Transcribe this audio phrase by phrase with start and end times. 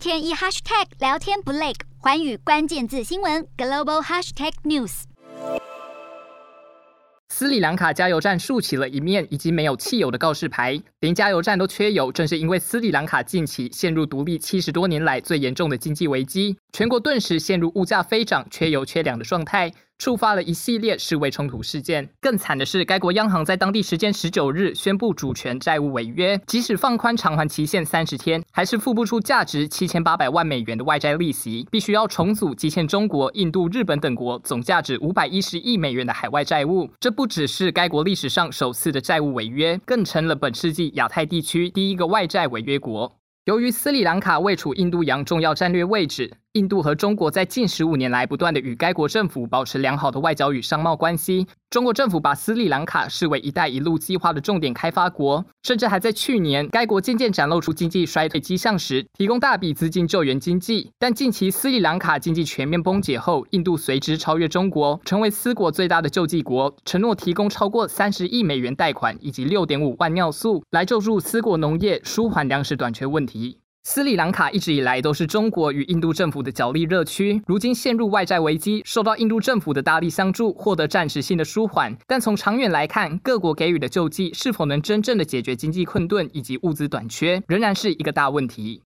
[0.00, 5.02] 天一 hashtag 聊天不累，环宇关键字新闻 global hashtag news。
[7.28, 19.70] 斯里兰卡加油站竖起了一面已经没有汽油的告示牌，连加油站都缺油，正是因为斯里兰卡近期陷入独立七十多年来最严重的经济危机，全国顿时陷入物价飞涨、缺油缺粮的状态。
[20.00, 22.08] 触发了一系列示威冲突事件。
[22.22, 36.88] 更惨的是，该国央行在当地时间十九日宣布主权债务违约，即使放宽偿还期限三十天，还是付不出价值七千八百万美元的外债利息，必须要重组积欠中国、印度、日本等国总价值五百一十亿美元的海外债务。
[36.98, 43.19] 这不只是该国历史上首次的债务违约，更成了本世纪亚太地区第一个外债违约国。
[43.44, 46.30] 由于斯里兰卡位处印度洋重要战略位置。
[46.52, 51.46] 印度和中国在近十五年来不断的与该国政府保持良好的外交与商贸关系。
[51.70, 60.90] 中国政府把斯里兰卡视为“一带一路”计划的重点开发国，甚至还在去年该国渐渐展露出经济衰退迹象时，提供大笔资金救援经济。
[60.98, 73.58] 但近期斯里兰卡经济全面崩解后，印度随之超越中国，成为斯国最大的救济国，承诺提供超过三十亿美元贷款以及六点五万尿素来救助斯国农业，舒缓粮食短缺问题。
[73.82, 81.96] 斯里兰卡一直以来都是中国与印度政府的角力热区，如今陷入外债危机，受到印度政府的大力相助，获得暂时性的舒缓。
[82.06, 88.78] 但从长远来看，各国给予的救济是否能真正的解决经济困顿以及物资短缺，仍然是一个大问题。